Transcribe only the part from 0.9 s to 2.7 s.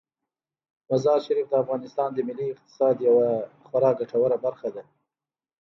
مزارشریف د افغانستان د ملي